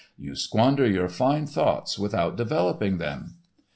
[0.17, 3.35] You squander your fine thoughts without developing them."